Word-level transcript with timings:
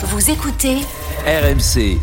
Vous 0.00 0.30
écoutez 0.30 0.76
RMC. 1.26 1.98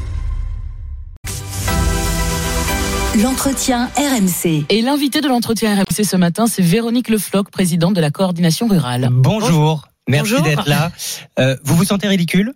l'entretien 3.23 3.90
RMC. 3.95 4.65
Et 4.68 4.81
l'invité 4.81 5.21
de 5.21 5.29
l'entretien 5.29 5.74
RMC 5.74 6.04
ce 6.04 6.18
matin, 6.18 6.46
c'est 6.47 6.62
Véronique 6.62 7.08
Lefloc, 7.08 7.50
présidente 7.50 7.94
de 7.94 8.02
la 8.02 8.12
coordination 8.12 8.68
rurale. 8.68 9.08
Bonjour, 9.13 9.88
merci 10.10 10.42
d'être 10.42 10.68
là. 10.68 10.92
Euh, 11.39 11.55
vous 11.63 11.78
vous 11.78 11.86
sentez 11.86 12.10
ridicule? 12.10 12.54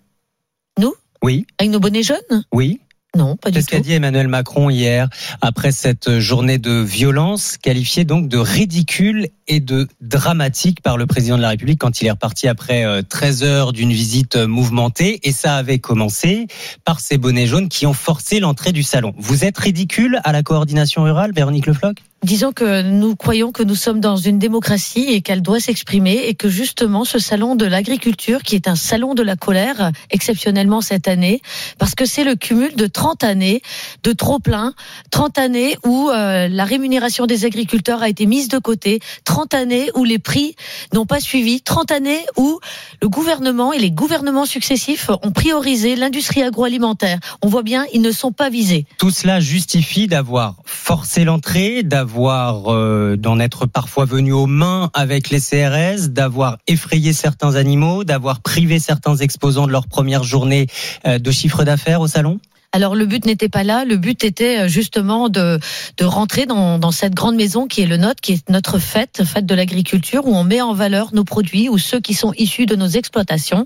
Nous? 0.78 0.94
Oui, 1.23 1.48
Avec 1.58 1.71
nos 1.71 1.80
bonnets 1.80 2.04
jaunes? 2.04 2.44
Oui. 2.52 2.82
Non, 3.18 3.36
pas 3.38 3.50
C'est 3.50 3.60
du 3.60 3.62
ce 3.62 3.68
qu'a 3.68 3.78
tout. 3.78 3.84
dit 3.84 3.94
Emmanuel 3.94 4.28
Macron 4.28 4.70
hier 4.70 5.10
après 5.42 5.71
cette 5.71 6.20
journée 6.20 6.60
de 6.60 6.73
violence 6.73 7.57
qualifiée 7.57 8.04
donc 8.05 8.28
de 8.28 8.38
ridicule 8.38 9.30
et 9.48 9.60
de 9.60 9.88
dramatique 10.00 10.82
par 10.82 10.96
le 10.96 11.07
président 11.07 11.36
de 11.36 11.42
la 11.42 11.50
République 11.50 11.80
quand 11.80 12.02
il 12.02 12.07
est 12.07 12.11
reparti 12.11 12.48
après 12.48 12.86
euh, 12.86 13.02
13 13.02 13.43
heures 13.43 13.74
d'une 13.74 13.92
visite 13.92 14.36
euh, 14.36 14.48
mouvementée 14.48 15.20
et 15.24 15.32
ça 15.32 15.56
avait 15.56 15.80
commencé 15.80 16.46
par 16.86 17.00
ces 17.00 17.18
bonnets 17.18 17.47
jaunes 17.47 17.68
qui 17.68 17.88
ont 17.88 17.93
forcé 17.93 18.39
l'entrée 18.39 18.74
du 18.74 18.83
salon. 18.83 19.14
Vous 19.18 19.44
êtes 19.44 19.57
ridicule 19.57 20.19
à 20.24 20.32
la 20.32 20.44
coordination 20.44 21.04
rurale, 21.04 21.32
Véronique 21.33 21.66
Lefloc 21.66 22.04
Disons 22.21 22.51
que 22.51 22.82
nous 22.82 23.15
croyons 23.15 23.54
que 23.54 23.64
nous 23.64 23.75
sommes 23.75 24.01
dans 24.01 24.18
une 24.18 24.39
démocratie 24.39 25.05
et 25.07 25.21
qu'elle 25.21 25.41
doit 25.41 25.61
s'exprimer 25.61 26.25
et 26.27 26.36
que 26.36 26.50
justement 26.50 27.05
ce 27.05 27.18
salon 27.18 27.55
de 27.55 27.65
l'agriculture, 27.65 28.43
qui 28.43 28.55
est 28.55 28.68
un 28.68 28.75
salon 28.75 29.14
de 29.14 29.23
la 29.23 29.37
colère, 29.37 29.91
exceptionnellement 30.10 30.82
cette 30.82 31.07
année, 31.07 31.41
parce 31.77 31.96
que 31.96 32.05
c'est 32.05 32.25
le 32.25 32.36
cumul 32.36 32.75
de 32.75 32.88
30 32.88 33.23
années 33.23 33.61
de 34.03 34.11
trop 34.11 34.39
plein, 34.39 34.73
30 35.11 35.38
années 35.38 35.77
où 35.86 36.09
euh, 36.09 36.50
la 36.50 36.66
rémunération 36.66 37.25
des 37.25 37.45
agriculteurs 37.45 38.03
a 38.03 38.09
été 38.09 38.25
mise 38.25 38.49
de 38.49 38.58
côté, 38.58 38.99
30 39.23 39.53
années 39.53 39.89
où 39.95 40.03
les 40.03 40.19
prix 40.19 40.58
n'ont 40.94 41.05
pas 41.05 41.22
suivi, 41.22 41.61
30 41.61 41.91
années 41.91 42.25
où 42.36 42.59
le 43.02 43.08
gouvernement 43.08 43.72
et 43.72 43.80
les 43.80 43.91
gouvernements 43.91 44.45
successifs 44.45 45.09
ont 45.23 45.31
priorisé 45.31 45.95
l'industrie 45.95 46.44
agroalimentaire. 46.44 47.19
On 47.41 47.47
voit 47.47 47.63
bien, 47.63 47.86
ils 47.94 48.02
ne 48.02 48.11
sont 48.11 48.33
pas 48.33 48.49
visés. 48.49 48.85
Tout 48.97 49.11
cela 49.11 49.39
justifie 49.39 50.07
d'avoir 50.07 50.57
forcé 50.66 51.23
l'entrée, 51.23 51.81
d'avoir 51.81 52.08
euh, 52.17 53.15
d'en 53.15 53.39
être 53.39 53.65
parfois 53.65 54.05
venu 54.05 54.31
aux 54.31 54.47
mains 54.47 54.89
avec 54.93 55.29
les 55.29 55.39
CRS, 55.39 56.09
d'avoir 56.09 56.57
effrayé 56.67 57.13
certains 57.13 57.55
animaux, 57.55 58.03
d'avoir 58.03 58.41
privé 58.41 58.79
certains 58.79 59.16
exposants 59.17 59.67
de 59.67 59.71
leur 59.71 59.88
première 59.88 60.23
journée 60.23 60.67
euh, 61.05 61.19
de 61.19 61.31
chiffre 61.31 61.63
d'affaires 61.63 62.01
au 62.01 62.07
salon? 62.07 62.39
Alors 62.72 62.94
le 62.95 63.08
but 63.08 63.25
n'était 63.25 63.50
pas 63.50 63.64
là, 63.64 63.84
le 63.84 63.98
but 63.98 64.23
était 64.23 64.59
euh, 64.59 64.67
justement 64.67 65.28
de, 65.28 65.59
de 65.98 66.06
rentrer 66.06 66.45
dans, 66.45 66.78
dans 66.78 66.92
cette 66.92 67.16
grande 67.16 67.36
maison 67.36 67.66
qui 67.66 67.81
est 67.81 67.88
le 67.88 67.98
nôtre, 67.98 68.22
qui 68.22 68.34
est 68.34 68.50
notre 68.50 68.78
fête, 68.78 69.23
fête 69.25 69.48
de 69.48 69.56
l'agriculture, 69.56 70.28
où 70.28 70.36
on 70.36 70.44
met 70.44 70.62
en 70.62 70.73
valeur 70.73 71.09
nos 71.14 71.23
produits 71.23 71.67
ou 71.67 71.80
ceux 71.80 72.00
qui 72.00 72.14
sont 72.14 72.31
issus 72.38 72.67
de 72.67 72.75
nos 72.75 72.88
exploitations. 72.88 73.66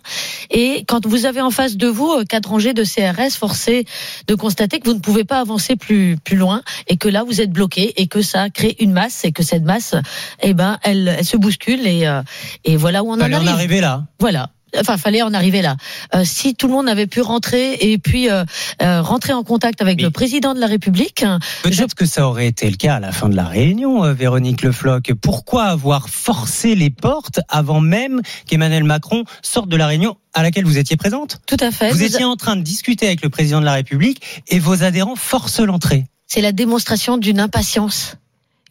Et 0.52 0.86
quand 0.88 1.06
vous 1.06 1.26
avez 1.26 1.42
en 1.42 1.52
face 1.52 1.76
de 1.76 1.88
vous 1.88 2.10
euh, 2.12 2.24
quatre 2.24 2.50
rangées 2.50 2.74
de 2.74 2.86
CRS, 2.86 3.36
forcé 3.38 3.86
de 4.28 4.36
constater 4.36 4.80
que 4.80 4.88
vous 4.88 4.96
ne 4.96 5.02
pouvez 5.02 5.26
pas 5.26 5.42
avancer 5.42 5.76
plus, 5.76 6.16
plus 6.24 6.38
loin 6.38 6.62
et 6.88 6.96
que 6.96 7.10
là 7.10 7.26
vous 7.26 7.42
êtes 7.42 7.52
bloqué 7.52 7.94
et 8.02 8.08
que 8.08 8.22
ça 8.22 8.50
crée 8.50 8.78
une 8.80 8.94
masse 8.94 9.26
et 9.26 9.34
que 9.34 9.44
cette 9.44 9.64
masse, 9.64 9.96
eh 10.42 10.54
ben, 10.54 10.80
elle, 10.82 11.14
elle 11.20 11.26
se 11.26 11.36
bouscule 11.36 11.86
et, 11.86 12.08
euh, 12.08 12.22
et 12.64 12.78
voilà 12.78 13.04
où 13.04 13.10
on 13.10 13.16
en 13.16 13.20
Fallait 13.20 13.36
en 13.36 13.40
arrive. 13.40 13.50
arriver 13.50 13.82
là. 13.82 14.06
Voilà. 14.20 14.50
Enfin, 14.80 14.98
fallait 14.98 15.22
en 15.22 15.34
arriver 15.34 15.62
là. 15.62 15.76
Euh, 16.16 16.24
si 16.26 16.56
tout 16.56 16.68
le 16.68 16.74
monde 16.74 16.90
avait 16.90 17.08
pu 17.08 17.22
rentrer 17.22 17.74
et 17.80 17.98
puis 17.98 18.30
euh, 18.30 18.44
euh, 18.82 19.02
rentrer 19.02 19.34
en 19.34 19.44
contact 19.44 19.82
avec 19.82 19.98
Mais- 19.98 20.04
le 20.04 20.10
président 20.12 20.54
de 20.54 20.60
la 20.60 20.68
République, 20.68 21.24
Peut-être 21.64 21.96
que 21.96 22.06
ça 22.06 22.28
aurait 22.28 22.48
été 22.48 22.70
le 22.70 22.76
cas 22.78 22.96
à 22.96 23.00
la 23.00 23.12
fin 23.12 23.30
de 23.30 23.36
la 23.36 23.46
réunion, 23.46 24.04
euh, 24.04 24.14
Véronique 24.14 24.62
Lefloc. 24.64 25.14
Pourquoi 25.22 25.66
avoir 25.66 26.10
forcé 26.10 26.76
les 26.76 26.90
portes 26.90 27.40
avant 27.50 27.80
même 27.82 28.22
qu'Emmanuel 28.48 28.84
Macron 28.84 29.24
sorte 29.42 29.70
de 29.70 29.78
la 29.78 29.88
réunion 29.88 30.18
à 30.34 30.42
laquelle 30.44 30.66
vous 30.66 30.78
étiez 30.78 30.98
présente? 30.98 31.40
Tout 31.46 31.58
à 31.60 31.72
fait. 31.72 31.92
Vous 31.92 31.98
vous- 31.98 32.04
étiez 32.04 32.26
en 32.26 32.36
train 32.36 32.56
de 32.56 32.62
discuter 32.62 33.06
avec 33.08 33.22
le 33.24 33.30
président 33.30 33.60
de 33.60 33.66
la 33.66 33.74
République 33.74 34.22
et 34.48 34.60
vos 34.60 34.84
adhérents 34.84 35.16
forcent 35.16 35.60
l'entrée. 35.60 36.06
C'est 36.28 36.42
la 36.42 36.52
démonstration 36.52 37.18
d'une 37.18 37.40
impatience. 37.40 38.16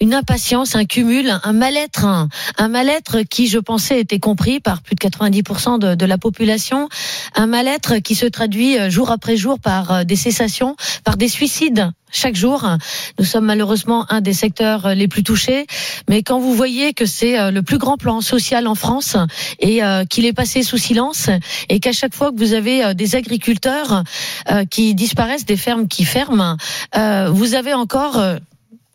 Une 0.03 0.15
impatience, 0.15 0.75
un 0.75 0.85
cumul, 0.85 1.33
un 1.45 1.53
mal-être, 1.53 2.07
un, 2.59 2.69
mal-être 2.69 3.23
qui, 3.23 3.47
je 3.47 3.61
pensais, 3.61 4.01
était 4.01 4.19
compris 4.19 4.59
par 4.59 4.83
plus 4.83 4.97
de 4.97 5.01
90% 5.01 5.79
de, 5.79 5.95
de 5.95 6.07
la 6.07 6.19
population, 6.19 6.89
un 7.37 7.47
mal-être 7.47 7.99
qui 7.99 8.17
se 8.17 8.27
traduit 8.27 8.77
euh, 8.77 8.91
jour 8.91 9.13
après 9.13 9.37
jour 9.37 9.61
par 9.61 9.93
euh, 9.93 10.03
des 10.03 10.17
cessations, 10.17 10.75
par 11.05 11.17
des 11.17 11.29
suicides 11.29 11.93
chaque 12.11 12.35
jour. 12.35 12.69
Nous 13.21 13.25
sommes 13.25 13.45
malheureusement 13.45 14.05
un 14.11 14.21
des 14.21 14.33
secteurs 14.33 14.87
euh, 14.87 14.95
les 14.95 15.07
plus 15.07 15.23
touchés, 15.23 15.69
mais 16.09 16.25
quand 16.25 16.41
vous 16.41 16.53
voyez 16.53 16.95
que 16.95 17.07
c'est 17.07 17.53
le 17.53 17.63
plus 17.63 17.79
grand 17.79 17.97
plan 17.97 18.21
social 18.21 18.67
en 18.67 18.75
France 18.75 19.17
et 19.61 19.83
qu'il 20.11 20.27
est 20.27 20.33
passé 20.33 20.65
sous 20.65 20.79
silence 20.79 21.31
et 21.69 21.79
qu'à 21.79 21.93
chaque 21.93 22.15
fois 22.15 22.33
que 22.33 22.39
vous 22.39 22.55
avez 22.55 22.93
des 22.95 23.15
agriculteurs 23.15 24.03
qui 24.71 24.95
disparaissent, 24.95 25.47
des 25.47 25.57
fermes 25.57 25.87
qui 25.87 26.05
ferment, 26.05 26.57
vous 26.95 27.55
avez 27.55 27.73
encore 27.73 28.21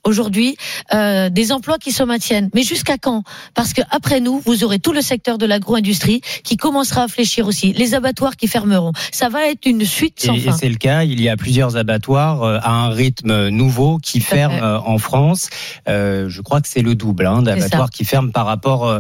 aujourd'hui 0.08 0.58
euh, 0.94 1.30
des 1.30 1.52
emplois 1.52 1.78
qui 1.78 1.92
se 1.92 2.04
maintiennent. 2.04 2.50
Mais 2.56 2.64
jusqu'à 2.64 2.98
quand? 2.98 3.24
Parce 3.54 3.74
que 3.74 3.82
après 3.92 4.20
nous, 4.20 4.42
vous 4.46 4.64
aurez 4.64 4.80
tout 4.80 4.94
le 4.94 5.02
secteur 5.02 5.38
de 5.38 5.46
l'agro-industrie 5.46 6.22
qui 6.44 6.58
commencera 6.58 7.04
à 7.04 7.08
fléchir 7.08 7.46
aussi, 7.46 7.74
les 7.74 7.94
abattoirs 7.94 8.36
qui 8.36 8.48
fermeront. 8.48 8.94
Ça 9.12 9.30
va 9.30 9.48
être 9.48 9.66
une 9.66 9.86
suite 9.86 10.20
sans 10.22 10.34
Et, 10.34 10.38
et 10.38 10.42
fin. 10.42 10.58
c'est 10.58 10.70
le 10.70 10.78
cas, 10.78 11.04
il 11.04 11.20
y 11.22 11.30
a 11.30 11.38
plusieurs 11.38 11.78
abattoirs 11.78 12.44
euh, 12.44 12.60
à 12.62 12.72
un 12.72 12.90
rythme 12.90 13.50
nouveau 13.50 13.98
qui 13.98 14.20
ferment 14.22 14.64
euh, 14.64 14.80
en 14.80 14.98
France. 14.98 15.50
Je 15.88 16.42
crois 16.42 16.62
que 16.62 16.68
c'est 16.68 16.82
le 16.82 16.96
double 16.96 17.26
hein, 17.26 17.42
d'abattoirs 17.42 17.90
qui 17.90 18.06
ferment 18.06 18.32
par 18.32 18.46
rapport 18.46 19.00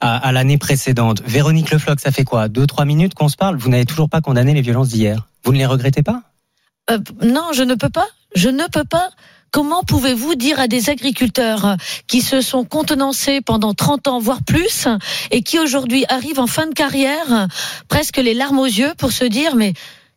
à, 0.00 0.16
à 0.28 0.32
l'année 0.32 0.58
précédente. 0.58 1.22
Véronique 1.26 1.70
Lefloc, 1.70 2.00
ça 2.00 2.12
fait 2.12 2.24
quoi? 2.24 2.48
Deux, 2.48 2.66
trois 2.66 2.84
minutes 2.84 3.14
qu'on 3.14 3.28
se 3.28 3.36
parle? 3.36 3.56
Vous 3.56 3.68
n'avez 3.68 3.84
toujours 3.84 4.08
pas 4.08 4.20
condamné 4.20 4.54
les 4.54 4.62
violences 4.62 4.88
d'hier? 4.88 5.26
Vous 5.44 5.52
ne 5.52 5.58
les 5.58 5.66
regrettez 5.66 6.02
pas? 6.02 6.22
Euh, 6.90 6.98
non, 7.22 7.48
je 7.52 7.62
ne 7.62 7.74
peux 7.74 7.88
pas. 7.90 8.06
Je 8.34 8.48
ne 8.48 8.64
peux 8.70 8.84
pas. 8.84 9.10
Comment 9.54 9.84
pouvez-vous 9.84 10.34
dire 10.34 10.58
à 10.58 10.66
des 10.66 10.90
agriculteurs 10.90 11.76
qui 12.08 12.22
se 12.22 12.40
sont 12.40 12.64
contenancés 12.64 13.40
pendant 13.40 13.72
30 13.72 14.08
ans, 14.08 14.18
voire 14.18 14.42
plus, 14.42 14.88
et 15.30 15.42
qui 15.42 15.60
aujourd'hui 15.60 16.04
arrivent 16.08 16.40
en 16.40 16.48
fin 16.48 16.66
de 16.66 16.74
carrière, 16.74 17.46
presque 17.86 18.16
les 18.16 18.34
larmes 18.34 18.58
aux 18.58 18.64
yeux, 18.66 18.92
pour 18.98 19.12
se 19.12 19.24
dire, 19.24 19.54
mais 19.54 19.72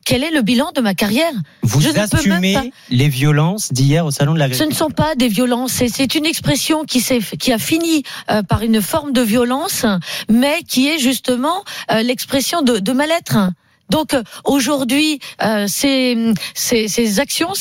quel 0.05 0.23
est 0.23 0.31
le 0.31 0.41
bilan 0.41 0.71
de 0.75 0.81
ma 0.81 0.95
carrière? 0.95 1.31
Vous 1.61 1.81
Je 1.81 1.89
assumez 1.89 2.53
pas. 2.55 2.63
les 2.89 3.09
violences 3.09 3.71
d'hier 3.71 4.07
au 4.07 4.09
salon 4.09 4.31
de 4.33 4.37
Ce 4.37 4.39
l'agriculture 4.39 4.71
ne 4.87 4.89
sont 4.89 4.89
pas 4.95 5.13
des 5.13 5.27
violences, 5.27 5.73
c'est- 5.73 6.15
une 6.15 6.25
expression 6.25 6.83
qui, 6.83 6.99
s'est- 6.99 7.19
qui 7.37 7.53
a 7.53 7.59
fini 7.59 8.01
euh, 8.31 8.41
par 8.41 8.63
une 8.63 8.81
forme 8.81 9.11
de 9.13 9.21
violence, 9.21 9.85
mais 10.31 10.63
qui 10.67 10.87
est 10.87 10.97
justement 10.97 11.63
euh, 11.91 12.01
l'expression 12.01 12.63
de, 12.63 12.79
de 12.79 12.91
mal-être. 12.91 13.37
Donc 13.89 14.13
euh, 14.13 14.23
aujourd'hui, 14.43 15.19
euh, 15.43 15.65
ces, 15.67 16.33
ces, 16.53 16.87
ces 16.87 17.19
actions 17.19 17.53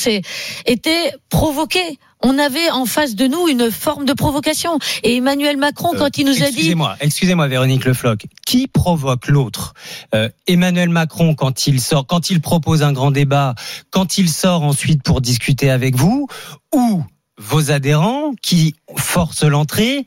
étaient 0.65 1.13
provoquées. 1.29 1.99
On 2.23 2.39
avait 2.39 2.71
en 2.71 2.87
face 2.87 3.15
de 3.15 3.27
nous 3.27 3.47
une 3.47 3.71
forme 3.71 4.05
de 4.07 4.13
provocation. 4.13 4.79
Et 5.03 5.17
Emmanuel 5.17 5.59
Macron, 5.59 5.93
Euh, 5.95 5.99
quand 5.99 6.19
il 6.19 6.25
nous 6.27 6.33
a 6.43 6.47
dit 6.47 6.57
Excusez-moi, 6.57 6.97
excusez-moi, 7.01 7.47
Véronique 7.47 7.85
Lefloc. 7.85 8.27
Qui 8.47 8.67
provoque 8.69 9.29
l'autre? 9.29 9.75
Euh, 10.15 10.29
Emmanuel 10.47 10.89
Macron 10.89 11.35
quand 11.35 11.67
il 11.67 11.81
sort, 11.81 12.07
quand 12.07 12.31
il 12.31 12.41
propose 12.41 12.83
un 12.83 12.93
grand 12.93 13.11
débat, 13.11 13.55
quand 13.91 14.19
il 14.19 14.31
sort 14.31 14.63
ensuite 14.63 15.03
pour 15.03 15.21
discuter 15.21 15.71
avec 15.71 15.95
vous, 15.97 16.27
ou 16.75 17.05
vos 17.39 17.71
adhérents 17.71 18.33
qui 18.43 18.75
forcent 18.97 19.45
l'entrée 19.45 20.07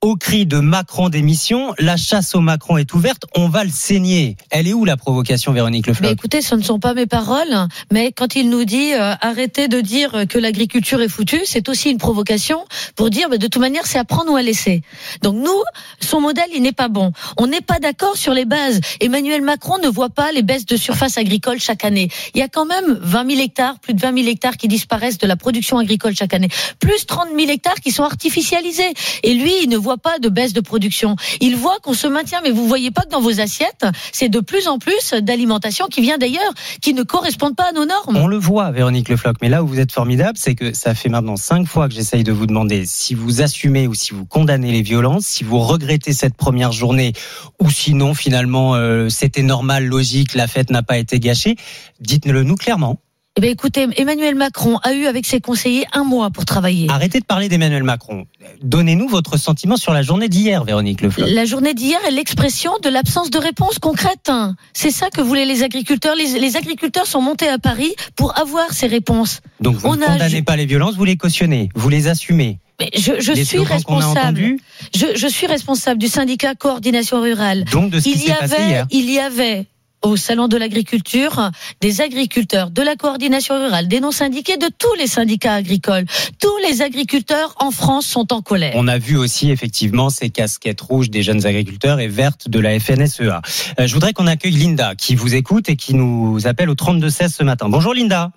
au 0.00 0.14
cri 0.14 0.46
de 0.46 0.58
Macron 0.58 1.08
démission, 1.08 1.74
la 1.78 1.96
chasse 1.96 2.36
au 2.36 2.40
Macron 2.40 2.76
est 2.76 2.94
ouverte, 2.94 3.24
on 3.34 3.48
va 3.48 3.64
le 3.64 3.70
saigner. 3.70 4.36
Elle 4.50 4.68
est 4.68 4.72
où 4.72 4.84
la 4.84 4.96
provocation, 4.96 5.52
Véronique 5.52 5.86
Mais 5.86 5.92
Lefloc 5.92 6.12
écoutez, 6.12 6.40
ce 6.40 6.54
ne 6.54 6.62
sont 6.62 6.78
pas 6.78 6.94
mes 6.94 7.06
paroles, 7.06 7.66
mais 7.90 8.12
quand 8.12 8.36
il 8.36 8.48
nous 8.48 8.64
dit 8.64 8.94
euh, 8.94 9.14
arrêtez 9.20 9.66
de 9.66 9.80
dire 9.80 10.24
que 10.28 10.38
l'agriculture 10.38 11.00
est 11.00 11.08
foutue, 11.08 11.40
c'est 11.44 11.68
aussi 11.68 11.90
une 11.90 11.98
provocation 11.98 12.64
pour 12.94 13.10
dire 13.10 13.28
bah, 13.28 13.38
de 13.38 13.48
toute 13.48 13.60
manière 13.60 13.86
c'est 13.86 13.98
à 13.98 14.04
prendre 14.04 14.32
ou 14.32 14.36
à 14.36 14.42
laisser. 14.42 14.82
Donc 15.22 15.34
nous, 15.34 15.62
son 16.00 16.20
modèle 16.20 16.48
il 16.54 16.62
n'est 16.62 16.72
pas 16.72 16.88
bon. 16.88 17.10
On 17.36 17.48
n'est 17.48 17.60
pas 17.60 17.80
d'accord 17.80 18.16
sur 18.16 18.34
les 18.34 18.44
bases. 18.44 18.80
Emmanuel 19.00 19.42
Macron 19.42 19.78
ne 19.82 19.88
voit 19.88 20.10
pas 20.10 20.30
les 20.30 20.42
baisses 20.42 20.66
de 20.66 20.76
surface 20.76 21.18
agricole 21.18 21.58
chaque 21.58 21.84
année. 21.84 22.08
Il 22.34 22.38
y 22.38 22.42
a 22.42 22.48
quand 22.48 22.66
même 22.66 23.00
20 23.02 23.30
000 23.30 23.42
hectares, 23.42 23.80
plus 23.80 23.94
de 23.94 24.00
20 24.00 24.16
000 24.16 24.28
hectares 24.28 24.56
qui 24.56 24.68
disparaissent 24.68 25.18
de 25.18 25.26
la 25.26 25.36
production 25.36 25.78
agricole 25.78 26.14
chaque 26.14 26.34
année, 26.34 26.48
plus 26.78 27.04
30 27.04 27.30
000 27.36 27.50
hectares 27.50 27.80
qui 27.80 27.90
sont 27.90 28.04
artificialisés. 28.04 28.92
Et 29.24 29.34
lui, 29.34 29.52
il 29.62 29.68
ne 29.68 29.76
voit 29.76 29.87
pas 29.96 30.18
de 30.18 30.28
baisse 30.28 30.52
de 30.52 30.60
production. 30.60 31.16
Il 31.40 31.56
voit 31.56 31.78
qu'on 31.82 31.94
se 31.94 32.06
maintient, 32.06 32.40
mais 32.42 32.50
vous 32.50 32.66
voyez 32.66 32.90
pas 32.90 33.02
que 33.02 33.10
dans 33.10 33.20
vos 33.20 33.40
assiettes, 33.40 33.86
c'est 34.12 34.28
de 34.28 34.40
plus 34.40 34.68
en 34.68 34.78
plus 34.78 35.14
d'alimentation 35.14 35.86
qui 35.86 36.00
vient 36.00 36.18
d'ailleurs, 36.18 36.52
qui 36.82 36.94
ne 36.94 37.02
correspondent 37.02 37.56
pas 37.56 37.70
à 37.70 37.72
nos 37.72 37.86
normes. 37.86 38.16
On 38.16 38.26
le 38.26 38.36
voit, 38.36 38.70
Véronique 38.70 39.08
Lefloc. 39.08 39.36
Mais 39.40 39.48
là 39.48 39.62
où 39.62 39.66
vous 39.66 39.80
êtes 39.80 39.92
formidable, 39.92 40.36
c'est 40.36 40.54
que 40.54 40.72
ça 40.74 40.94
fait 40.94 41.08
maintenant 41.08 41.36
cinq 41.36 41.66
fois 41.66 41.88
que 41.88 41.94
j'essaye 41.94 42.24
de 42.24 42.32
vous 42.32 42.46
demander 42.46 42.84
si 42.86 43.14
vous 43.14 43.40
assumez 43.42 43.86
ou 43.86 43.94
si 43.94 44.12
vous 44.12 44.26
condamnez 44.26 44.72
les 44.72 44.82
violences, 44.82 45.26
si 45.26 45.44
vous 45.44 45.58
regrettez 45.58 46.12
cette 46.12 46.36
première 46.36 46.72
journée, 46.72 47.12
ou 47.60 47.70
sinon 47.70 48.14
finalement 48.14 48.74
euh, 48.74 49.08
c'était 49.08 49.42
normal, 49.42 49.86
logique, 49.86 50.34
la 50.34 50.46
fête 50.46 50.70
n'a 50.70 50.82
pas 50.82 50.98
été 50.98 51.20
gâchée. 51.20 51.56
Dites-le 52.00 52.42
nous 52.42 52.56
clairement. 52.56 53.00
Eh 53.38 53.40
bien, 53.40 53.50
écoutez, 53.52 53.86
Emmanuel 53.96 54.34
Macron 54.34 54.80
a 54.82 54.94
eu 54.94 55.06
avec 55.06 55.24
ses 55.24 55.40
conseillers 55.40 55.84
un 55.92 56.02
mois 56.02 56.30
pour 56.30 56.44
travailler. 56.44 56.88
Arrêtez 56.90 57.20
de 57.20 57.24
parler 57.24 57.48
d'Emmanuel 57.48 57.84
Macron. 57.84 58.26
Donnez-nous 58.64 59.06
votre 59.06 59.36
sentiment 59.36 59.76
sur 59.76 59.92
la 59.92 60.02
journée 60.02 60.28
d'hier, 60.28 60.64
Véronique 60.64 61.02
Le 61.02 61.10
Floch. 61.10 61.28
La 61.30 61.44
journée 61.44 61.72
d'hier 61.72 62.00
est 62.04 62.10
l'expression 62.10 62.72
de 62.82 62.88
l'absence 62.88 63.30
de 63.30 63.38
réponse 63.38 63.78
concrète. 63.78 64.28
C'est 64.72 64.90
ça 64.90 65.10
que 65.10 65.20
voulaient 65.20 65.44
les 65.44 65.62
agriculteurs. 65.62 66.16
Les, 66.16 66.40
les 66.40 66.56
agriculteurs 66.56 67.06
sont 67.06 67.20
montés 67.22 67.46
à 67.46 67.58
Paris 67.60 67.94
pour 68.16 68.36
avoir 68.36 68.72
ces 68.72 68.88
réponses. 68.88 69.40
Donc 69.60 69.76
vous 69.76 69.86
On 69.90 69.94
ne 69.94 70.02
a- 70.02 70.06
condamnez 70.08 70.42
pas 70.42 70.56
les 70.56 70.66
violences, 70.66 70.96
vous 70.96 71.04
les 71.04 71.16
cautionnez, 71.16 71.68
vous 71.76 71.88
les 71.88 72.08
assumez. 72.08 72.58
Mais 72.80 72.90
je, 72.96 73.20
suis 73.44 73.58
responsable. 73.60 74.56
Je, 74.96 75.06
je 75.14 75.26
suis 75.28 75.46
responsable 75.46 76.00
du 76.00 76.08
syndicat 76.08 76.56
coordination 76.56 77.20
rurale. 77.22 77.62
donc 77.70 77.90
de 77.90 78.00
ce 78.00 78.04
qui 78.04 78.14
Il 78.14 78.16
y 78.16 78.26
s'est 78.26 78.34
passé 78.34 78.56
hier. 78.66 78.86
il 78.90 79.08
y 79.08 79.20
avait 79.20 79.66
au 80.02 80.16
salon 80.16 80.48
de 80.48 80.56
l'agriculture 80.56 81.50
des 81.80 82.00
agriculteurs 82.00 82.70
de 82.70 82.82
la 82.82 82.96
coordination 82.96 83.58
rurale, 83.58 83.88
des 83.88 84.00
non 84.00 84.12
syndiqués, 84.12 84.56
de 84.56 84.68
tous 84.78 84.94
les 84.98 85.06
syndicats 85.06 85.54
agricoles. 85.54 86.04
Tous 86.40 86.56
les 86.68 86.82
agriculteurs 86.82 87.54
en 87.58 87.70
France 87.70 88.06
sont 88.06 88.32
en 88.32 88.42
colère. 88.42 88.72
On 88.76 88.88
a 88.88 88.98
vu 88.98 89.16
aussi 89.16 89.50
effectivement 89.50 90.10
ces 90.10 90.30
casquettes 90.30 90.80
rouges 90.80 91.10
des 91.10 91.22
jeunes 91.22 91.46
agriculteurs 91.46 92.00
et 92.00 92.08
vertes 92.08 92.48
de 92.48 92.60
la 92.60 92.78
FNSEA. 92.78 93.42
Euh, 93.80 93.86
je 93.86 93.94
voudrais 93.94 94.12
qu'on 94.12 94.26
accueille 94.26 94.52
Linda 94.52 94.94
qui 94.94 95.14
vous 95.14 95.34
écoute 95.34 95.68
et 95.68 95.76
qui 95.76 95.94
nous 95.94 96.46
appelle 96.46 96.70
au 96.70 96.74
32-16 96.74 97.28
ce 97.34 97.42
matin. 97.42 97.68
Bonjour 97.68 97.94
Linda. 97.94 98.30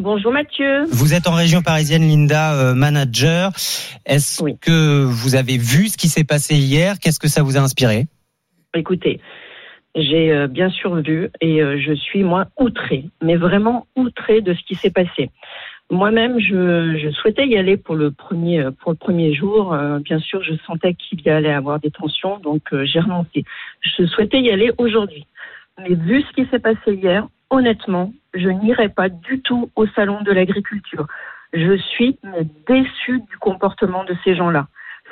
Bonjour 0.00 0.32
Mathieu. 0.32 0.86
Vous 0.90 1.14
êtes 1.14 1.28
en 1.28 1.34
région 1.34 1.62
parisienne, 1.62 2.08
Linda, 2.08 2.54
euh, 2.54 2.74
manager. 2.74 3.52
Est-ce 4.06 4.42
Oui. 4.42 4.56
que 4.60 5.04
vous 5.04 5.36
avez 5.36 5.56
vu 5.56 5.88
ce 5.88 5.96
qui 5.96 6.08
s'est 6.08 6.24
passé 6.24 6.56
hier? 6.56 6.98
Qu'est-ce 6.98 7.20
que 7.20 7.28
ça 7.28 7.42
vous 7.42 7.56
a 7.56 7.60
inspiré? 7.60 8.06
Écoutez, 8.74 9.20
j'ai 9.94 10.32
euh, 10.32 10.46
bien 10.46 10.70
sûr 10.70 10.96
vu 10.96 11.30
et 11.40 11.62
euh, 11.62 11.78
je 11.78 11.92
suis 11.92 12.22
moi 12.22 12.46
outrée, 12.58 13.04
mais 13.22 13.36
vraiment 13.36 13.86
outrée 13.96 14.40
de 14.40 14.54
ce 14.54 14.62
qui 14.64 14.74
s'est 14.74 14.90
passé. 14.90 15.30
Moi-même, 15.90 16.40
je, 16.40 16.96
je 16.96 17.10
souhaitais 17.10 17.46
y 17.46 17.58
aller 17.58 17.76
pour 17.76 17.94
le 17.94 18.10
premier 18.10 18.60
euh, 18.60 18.70
pour 18.70 18.92
le 18.92 18.96
premier 18.96 19.34
jour. 19.34 19.74
Euh, 19.74 19.98
bien 19.98 20.18
sûr, 20.18 20.42
je 20.42 20.54
sentais 20.66 20.94
qu'il 20.94 21.20
y 21.20 21.28
allait 21.28 21.52
avoir 21.52 21.78
des 21.78 21.90
tensions, 21.90 22.38
donc 22.38 22.62
euh, 22.72 22.84
j'ai 22.84 23.00
renoncé. 23.00 23.44
Je 23.80 24.06
souhaitais 24.06 24.40
y 24.40 24.50
aller 24.50 24.72
aujourd'hui, 24.78 25.26
mais 25.78 25.94
vu 25.94 26.22
ce 26.22 26.32
qui 26.32 26.48
s'est 26.50 26.58
passé 26.58 26.94
hier, 26.94 27.28
honnêtement, 27.50 28.12
je 28.32 28.48
n'irai 28.48 28.88
pas 28.88 29.10
du 29.10 29.42
tout 29.42 29.70
au 29.76 29.86
salon 29.88 30.22
de 30.22 30.32
l'agriculture. 30.32 31.06
Je 31.52 31.76
suis 31.76 32.18
déçue 32.66 33.20
du 33.20 33.36
comportement 33.38 34.04
de 34.04 34.16
ces 34.24 34.34
gens-là. 34.34 34.66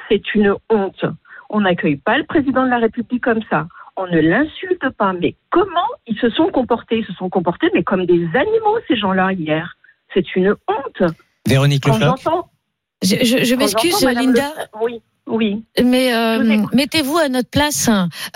C'est 0.08 0.34
une 0.34 0.55
honte. 0.70 1.05
On 1.50 1.61
n'accueille 1.61 1.96
pas 1.96 2.17
le 2.17 2.25
président 2.25 2.64
de 2.64 2.70
la 2.70 2.79
République 2.79 3.23
comme 3.23 3.43
ça. 3.50 3.69
On 3.96 4.06
ne 4.06 4.20
l'insulte 4.20 4.88
pas. 4.96 5.12
Mais 5.12 5.34
comment 5.50 5.86
ils 6.06 6.18
se 6.18 6.30
sont 6.30 6.48
comportés? 6.50 6.98
Ils 6.98 7.06
se 7.06 7.12
sont 7.14 7.28
comportés, 7.28 7.68
mais 7.74 7.82
comme 7.82 8.06
des 8.06 8.24
animaux, 8.34 8.78
ces 8.88 8.96
gens-là, 8.96 9.32
hier. 9.32 9.76
C'est 10.14 10.34
une 10.36 10.54
honte. 10.68 11.10
Véronique 11.46 11.84
Quand 11.84 11.98
Le. 11.98 12.48
Je, 13.02 13.16
je- 13.16 13.44
m'excuse, 13.56 14.02
Linda. 14.04 14.48
Le- 14.56 14.80
Oui, 14.84 15.02
oui. 15.28 15.62
Mais 15.80 16.12
euh, 16.12 16.58
mettez-vous 16.72 17.16
à 17.16 17.28
notre 17.28 17.48
place 17.48 17.88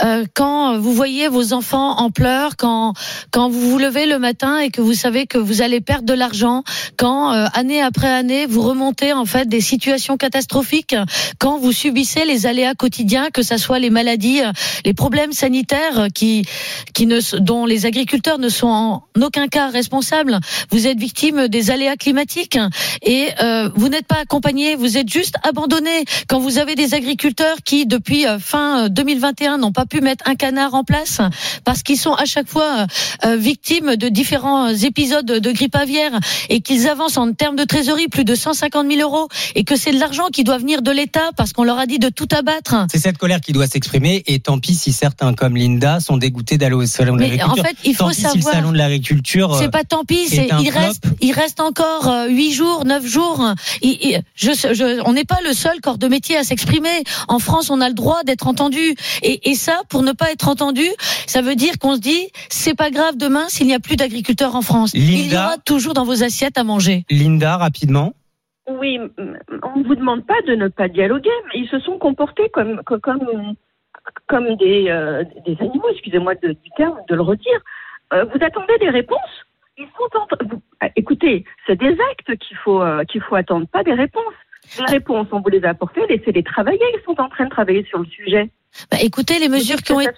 euh, 0.04 0.24
quand 0.34 0.78
vous 0.78 0.92
voyez 0.92 1.26
vos 1.26 1.52
enfants 1.52 1.98
en 1.98 2.10
pleurs, 2.10 2.56
quand 2.56 2.94
quand 3.32 3.48
vous 3.48 3.70
vous 3.70 3.78
levez 3.78 4.06
le 4.06 4.20
matin 4.20 4.60
et 4.60 4.70
que 4.70 4.80
vous 4.80 4.94
savez 4.94 5.26
que 5.26 5.36
vous 5.36 5.62
allez 5.62 5.80
perdre 5.80 6.04
de 6.04 6.14
l'argent, 6.14 6.62
quand 6.96 7.32
euh, 7.32 7.46
année 7.54 7.82
après 7.82 8.06
année 8.06 8.46
vous 8.46 8.62
remontez 8.62 9.12
en 9.12 9.24
fait 9.24 9.48
des 9.48 9.60
situations 9.60 10.16
catastrophiques, 10.16 10.94
quand 11.38 11.58
vous 11.58 11.72
subissez 11.72 12.24
les 12.24 12.46
aléas 12.46 12.74
quotidiens, 12.74 13.30
que 13.30 13.42
ça 13.42 13.58
soit 13.58 13.80
les 13.80 13.90
maladies, 13.90 14.42
euh, 14.42 14.52
les 14.84 14.94
problèmes 14.94 15.32
sanitaires 15.32 16.06
qui 16.14 16.46
qui 16.94 17.06
ne 17.06 17.18
dont 17.40 17.66
les 17.66 17.86
agriculteurs 17.86 18.38
ne 18.38 18.48
sont 18.48 18.68
en 18.68 19.02
aucun 19.20 19.48
cas 19.48 19.70
responsables. 19.70 20.38
Vous 20.70 20.86
êtes 20.86 21.00
victime 21.00 21.48
des 21.48 21.72
aléas 21.72 21.96
climatiques 21.96 22.58
et 23.02 23.30
euh, 23.42 23.70
vous 23.74 23.88
n'êtes 23.88 24.06
pas 24.06 24.20
accompagné, 24.20 24.76
vous 24.76 24.96
êtes 24.96 25.10
juste 25.10 25.34
abandonné. 25.42 26.04
Quand 26.28 26.38
vous 26.38 26.58
avez 26.58 26.75
des 26.76 26.94
agriculteurs 26.94 27.56
qui, 27.64 27.86
depuis 27.86 28.26
euh, 28.26 28.38
fin 28.38 28.84
euh, 28.84 28.88
2021, 28.88 29.58
n'ont 29.58 29.72
pas 29.72 29.86
pu 29.86 30.00
mettre 30.00 30.22
un 30.28 30.36
canard 30.36 30.74
en 30.74 30.84
place 30.84 31.20
parce 31.64 31.82
qu'ils 31.82 31.98
sont 31.98 32.12
à 32.14 32.24
chaque 32.26 32.48
fois 32.48 32.86
euh, 33.24 33.28
euh, 33.30 33.36
victimes 33.36 33.96
de 33.96 34.08
différents 34.08 34.68
épisodes 34.68 35.26
de 35.26 35.50
grippe 35.50 35.74
aviaire 35.74 36.12
et 36.48 36.60
qu'ils 36.60 36.86
avancent 36.88 37.16
en 37.16 37.32
termes 37.32 37.56
de 37.56 37.64
trésorerie 37.64 38.08
plus 38.08 38.24
de 38.24 38.34
150 38.34 38.86
000 38.88 39.00
euros 39.00 39.28
et 39.56 39.64
que 39.64 39.74
c'est 39.74 39.90
de 39.92 39.98
l'argent 39.98 40.26
qui 40.32 40.44
doit 40.44 40.58
venir 40.58 40.82
de 40.82 40.90
l'État 40.92 41.30
parce 41.36 41.52
qu'on 41.52 41.64
leur 41.64 41.78
a 41.78 41.86
dit 41.86 41.98
de 41.98 42.08
tout 42.10 42.28
abattre. 42.36 42.74
C'est 42.92 42.98
cette 42.98 43.18
colère 43.18 43.40
qui 43.40 43.52
doit 43.52 43.66
s'exprimer 43.66 44.22
et 44.26 44.38
tant 44.38 44.58
pis 44.58 44.74
si 44.74 44.92
certains 44.92 45.32
comme 45.34 45.56
Linda 45.56 45.98
sont 46.00 46.18
dégoûtés 46.18 46.58
d'aller 46.58 46.74
au 46.74 46.86
salon 46.86 47.14
de 47.16 47.20
Mais 47.20 47.26
en 47.42 47.48
l'agriculture. 47.54 47.64
fait, 47.64 47.76
il 47.88 47.96
Tant 47.96 48.04
faut 48.04 48.10
pis 48.10 48.16
si 48.16 48.22
le 48.24 48.28
savoir. 48.32 48.54
salon 48.54 48.72
de 48.72 48.78
l'agriculture 48.78 49.54
euh, 49.54 49.58
C'est 49.60 49.70
pas 49.70 49.84
tant 49.84 50.04
pis, 50.04 50.28
c'est 50.28 50.48
il 50.60 50.70
flop. 50.70 50.80
reste 50.80 51.04
il 51.22 51.32
reste 51.32 51.60
encore 51.60 52.08
euh, 52.08 52.28
huit 52.28 52.52
jours, 52.52 52.84
neuf 52.84 53.06
jours. 53.06 53.42
Il- 53.82 53.98
il- 54.02 54.22
je, 54.34 54.50
je- 54.52 55.00
on 55.06 55.14
n'est 55.14 55.24
pas 55.24 55.38
le 55.42 55.54
seul 55.54 55.80
corps 55.80 55.96
de 55.98 56.06
métier 56.08 56.36
à 56.36 56.44
s'exprimer. 56.44 56.65
En 57.28 57.38
France, 57.38 57.70
on 57.70 57.80
a 57.80 57.88
le 57.88 57.94
droit 57.94 58.22
d'être 58.24 58.46
entendu. 58.46 58.94
Et, 59.22 59.50
et 59.50 59.54
ça, 59.54 59.82
pour 59.88 60.02
ne 60.02 60.12
pas 60.12 60.30
être 60.32 60.48
entendu, 60.48 60.84
ça 61.26 61.42
veut 61.42 61.54
dire 61.54 61.78
qu'on 61.80 61.94
se 61.94 62.00
dit 62.00 62.30
c'est 62.48 62.76
pas 62.76 62.90
grave 62.90 63.16
demain 63.16 63.48
s'il 63.48 63.66
n'y 63.66 63.74
a 63.74 63.80
plus 63.80 63.96
d'agriculteurs 63.96 64.54
en 64.54 64.62
France. 64.62 64.92
Il 64.94 65.10
y 65.10 65.22
Linda 65.28 65.44
aura 65.46 65.58
toujours 65.58 65.94
dans 65.94 66.04
vos 66.04 66.22
assiettes 66.22 66.58
à 66.58 66.64
manger. 66.64 67.04
Linda, 67.10 67.56
rapidement. 67.56 68.14
Oui, 68.68 68.98
on 68.98 69.78
ne 69.78 69.84
vous 69.84 69.94
demande 69.94 70.26
pas 70.26 70.40
de 70.46 70.54
ne 70.56 70.68
pas 70.68 70.88
dialoguer, 70.88 71.30
mais 71.48 71.60
ils 71.60 71.68
se 71.68 71.78
sont 71.80 71.98
comportés 71.98 72.48
comme, 72.52 72.82
co- 72.84 72.98
comme, 72.98 73.54
comme 74.26 74.56
des, 74.56 74.86
euh, 74.88 75.22
des 75.46 75.56
animaux, 75.60 75.88
excusez-moi 75.92 76.34
de- 76.42 76.48
du 76.52 76.70
terme, 76.76 76.96
de 77.08 77.14
le 77.14 77.22
redire. 77.22 77.60
Euh, 78.12 78.24
vous 78.24 78.44
attendez 78.44 78.74
des 78.80 78.90
réponses 78.90 79.18
ils 79.78 79.86
sont 79.98 80.18
en... 80.18 80.26
vous- 80.48 80.62
ah, 80.80 80.88
Écoutez, 80.96 81.44
c'est 81.66 81.76
des 81.76 81.96
actes 82.10 82.34
qu'il 82.38 82.56
faut, 82.56 82.80
euh, 82.82 83.04
qu'il 83.04 83.20
faut 83.20 83.34
attendre, 83.34 83.66
pas 83.66 83.84
des 83.84 83.92
réponses. 83.92 84.32
Les 84.78 84.84
réponses, 84.86 85.28
on 85.32 85.40
vous 85.40 85.48
les 85.48 85.64
a 85.64 85.70
apportées, 85.70 86.02
laissez-les 86.08 86.42
travailler. 86.42 86.80
Ils 86.94 87.02
sont 87.04 87.20
en 87.20 87.28
train 87.28 87.44
de 87.44 87.50
travailler 87.50 87.84
sur 87.84 87.98
le 87.98 88.06
sujet. 88.06 88.50
Bah, 88.90 88.98
écoutez, 89.00 89.38
les 89.38 89.48
mesures 89.48 89.78
qui 89.82 89.92
ont 89.92 90.00
été, 90.00 90.10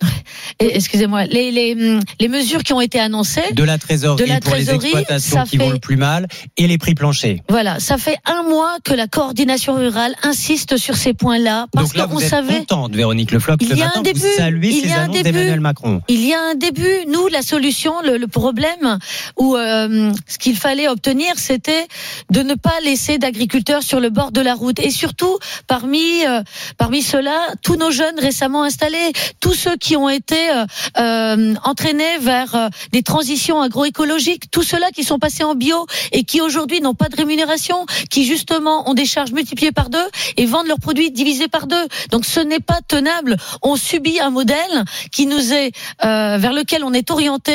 excusez-moi, 0.58 1.24
les, 1.26 1.50
les, 1.50 1.72
hum, 1.74 2.00
les 2.20 2.28
mesures 2.28 2.62
qui 2.62 2.72
ont 2.72 2.80
été 2.80 2.98
annoncées. 3.00 3.52
De 3.52 3.62
la 3.64 3.78
trésorerie 3.78 4.22
De 4.24 4.28
la 4.28 4.40
pour 4.40 4.54
les 4.54 4.70
exploitations 4.70 5.44
qui 5.44 5.56
vont 5.58 5.70
le 5.70 5.78
plus 5.78 5.96
mal 5.96 6.26
et 6.56 6.66
les 6.66 6.78
prix 6.78 6.94
planchers. 6.94 7.40
Voilà, 7.48 7.78
ça 7.80 7.98
fait 7.98 8.16
un 8.24 8.42
mois 8.42 8.76
que 8.84 8.94
la 8.94 9.06
coordination 9.06 9.74
rurale 9.74 10.14
insiste 10.22 10.76
sur 10.76 10.96
ces 10.96 11.14
points-là 11.14 11.66
parce 11.72 11.88
Donc 11.88 11.96
là, 11.96 12.06
qu'on 12.06 12.14
vous 12.14 12.22
êtes 12.22 12.28
savait. 12.30 12.58
contente, 12.58 12.94
Véronique 12.94 13.30
Le 13.32 13.38
Floch, 13.38 13.56
Il 13.60 13.68
ce 13.68 13.74
y 13.74 13.82
a 13.82 13.86
matin, 13.86 14.00
un 14.00 14.02
début, 14.02 14.20
il 14.20 14.78
y 14.78 14.82
ces 14.82 14.92
a 14.92 15.00
un 15.02 15.08
début. 15.08 15.22
d'Emmanuel 15.24 15.60
Macron. 15.60 16.02
Il 16.08 16.24
y 16.26 16.32
a 16.32 16.40
un 16.40 16.54
début. 16.54 17.06
Nous, 17.08 17.26
la 17.28 17.42
solution, 17.42 17.92
le, 18.02 18.16
le 18.16 18.26
problème, 18.26 18.98
ou 19.38 19.56
euh, 19.56 20.12
ce 20.26 20.38
qu'il 20.38 20.56
fallait 20.56 20.88
obtenir, 20.88 21.34
c'était 21.36 21.86
de 22.30 22.40
ne 22.42 22.54
pas 22.54 22.74
laisser 22.84 23.18
d'agriculteurs 23.18 23.82
sur 23.82 24.00
le 24.00 24.10
bord 24.10 24.32
de 24.32 24.40
la 24.40 24.54
route. 24.54 24.78
Et 24.80 24.90
surtout, 24.90 25.38
parmi 25.66 26.24
euh, 26.26 26.42
parmi 26.78 27.02
ceux-là, 27.02 27.48
tous 27.62 27.76
nos 27.76 27.90
jeunes 27.90 28.18
récemment 28.18 28.62
installés, 28.64 29.12
tous 29.40 29.54
ceux 29.54 29.76
qui 29.76 29.96
ont 29.96 30.08
été 30.08 30.45
euh, 30.50 30.64
euh, 30.98 31.54
entraînés 31.64 32.18
vers 32.20 32.54
euh, 32.54 32.68
des 32.92 33.02
transitions 33.02 33.60
agroécologiques, 33.60 34.50
tous 34.50 34.62
ceux-là 34.62 34.90
qui 34.94 35.04
sont 35.04 35.18
passés 35.18 35.44
en 35.44 35.54
bio 35.54 35.86
et 36.12 36.24
qui 36.24 36.40
aujourd'hui 36.40 36.80
n'ont 36.80 36.94
pas 36.94 37.08
de 37.08 37.16
rémunération, 37.16 37.86
qui 38.10 38.24
justement 38.24 38.88
ont 38.88 38.94
des 38.94 39.06
charges 39.06 39.32
multipliées 39.32 39.72
par 39.72 39.90
deux 39.90 40.06
et 40.36 40.46
vendent 40.46 40.66
leurs 40.66 40.80
produits 40.80 41.10
divisés 41.10 41.48
par 41.48 41.66
deux. 41.66 41.86
Donc 42.10 42.24
ce 42.24 42.40
n'est 42.40 42.60
pas 42.60 42.80
tenable. 42.86 43.36
On 43.62 43.76
subit 43.76 44.20
un 44.20 44.30
modèle 44.30 44.84
qui 45.10 45.26
nous 45.26 45.52
est 45.52 45.72
euh, 46.04 46.38
vers 46.38 46.52
lequel 46.52 46.84
on 46.84 46.92
est 46.92 47.10
orienté 47.10 47.54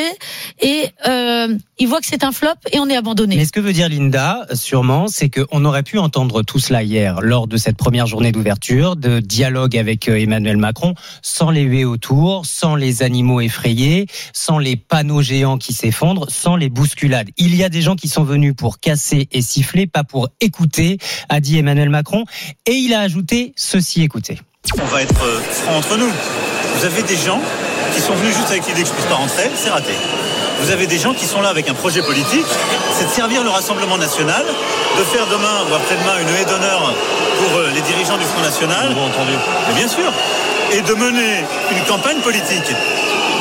et 0.60 0.86
euh, 1.08 1.56
il 1.80 1.88
voit 1.88 2.00
que 2.00 2.08
c'est 2.08 2.24
un 2.24 2.32
flop 2.32 2.50
et 2.72 2.80
on 2.80 2.88
est 2.90 2.96
abandonné. 2.96 3.36
Mais 3.36 3.46
ce 3.46 3.52
que 3.52 3.60
veut 3.60 3.74
dire 3.74 3.90
Linda, 3.90 4.46
sûrement, 4.54 5.08
c'est 5.08 5.30
qu'on 5.30 5.66
aurait 5.66 5.84
pu 5.84 5.98
entendre 5.98 6.42
tout 6.44 6.60
cela 6.60 6.84
hier, 6.84 7.22
lors 7.22 7.48
de 7.48 7.58
cette 7.58 7.78
première 7.78 8.08
journée 8.08 8.32
d'ouverture, 8.32 8.96
de 8.96 9.20
dialogue 9.20 9.78
avec 9.78 10.08
euh, 10.08 10.20
Emmanuel 10.20 10.58
Macron, 10.58 10.96
sans 11.22 11.50
les 11.52 11.62
huées 11.62 11.86
autour, 11.86 12.46
sans 12.46 12.76
les 12.76 12.81
animaux 13.02 13.42
effrayés, 13.42 14.08
sans 14.34 14.60
les 14.60 14.76
panneaux 14.76 15.22
géants 15.22 15.58
qui 15.58 15.74
s'effondrent, 15.74 16.30
sans 16.30 16.56
les 16.56 16.70
bousculades. 16.70 17.30
Il 17.38 17.56
y 17.56 17.64
a 17.64 17.70
des 17.70 17.82
gens 17.82 17.96
qui 17.96 18.08
sont 18.08 18.24
venus 18.24 18.54
pour 18.56 18.80
casser 18.80 19.28
et 19.32 19.42
siffler, 19.42 19.88
pas 19.88 20.04
pour 20.04 20.30
écouter, 20.42 20.98
a 21.30 21.40
dit 21.40 21.58
Emmanuel 21.58 21.90
Macron, 21.90 22.26
et 22.66 22.74
il 22.74 22.94
a 22.94 23.02
ajouté 23.02 23.54
ceci, 23.56 24.02
écoutez. 24.02 24.40
On 24.80 24.86
va 24.86 25.02
être 25.02 25.24
euh, 25.24 25.40
franc 25.42 25.78
entre 25.78 25.98
nous. 25.98 26.12
Vous 26.76 26.86
avez 26.86 27.04
des 27.04 27.18
gens 27.18 27.42
qui 27.96 28.02
sont 28.02 28.14
venus 28.14 28.36
juste 28.36 28.50
avec 28.50 28.66
l'idée 28.68 28.84
que 28.84 28.88
je 28.88 28.94
puisse 28.94 29.06
pas 29.06 29.16
rentrer, 29.16 29.50
c'est 29.56 29.70
raté. 29.70 29.94
Vous 30.62 30.70
avez 30.70 30.86
des 30.86 31.00
gens 31.00 31.14
qui 31.14 31.26
sont 31.26 31.42
là 31.42 31.50
avec 31.50 31.68
un 31.70 31.74
projet 31.74 32.02
politique, 32.04 32.46
c'est 32.94 33.06
de 33.06 33.10
servir 33.10 33.44
le 33.44 33.50
Rassemblement 33.50 33.98
national, 33.98 34.46
de 34.98 35.04
faire 35.04 35.26
demain 35.28 35.66
ou 35.70 35.74
après-demain 35.74 36.22
une 36.22 36.30
haie 36.36 36.46
d'honneur 36.46 36.94
pour 37.40 37.58
euh, 37.58 37.72
les 37.74 37.82
dirigeants 37.82 38.18
du 38.18 38.26
Front 38.26 38.42
National. 38.42 38.92
entendu. 38.92 39.34
Mais 39.68 39.74
bien 39.74 39.88
sûr. 39.88 40.12
Et 40.74 40.82
de 40.82 40.94
mener 40.94 41.44
une 41.72 41.84
campagne 41.86 42.20
politique. 42.22 42.74